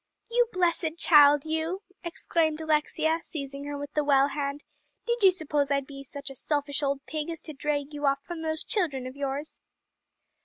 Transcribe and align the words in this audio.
"You 0.31 0.47
blessed 0.51 0.97
child, 0.97 1.45
you!" 1.45 1.83
exclaimed 2.03 2.59
Alexia, 2.59 3.19
seizing 3.21 3.65
her 3.65 3.77
with 3.77 3.93
the 3.93 4.03
well 4.03 4.29
hand, 4.29 4.63
"did 5.05 5.21
you 5.21 5.29
suppose 5.29 5.69
I'd 5.69 5.85
be 5.85 6.03
such 6.03 6.31
a 6.31 6.35
selfish 6.35 6.81
old 6.81 7.01
pig 7.05 7.29
as 7.29 7.39
to 7.41 7.53
drag 7.53 7.93
you 7.93 8.07
off 8.07 8.23
from 8.23 8.41
those 8.41 8.63
children 8.63 9.05
of 9.05 9.15
yours?" 9.15 9.61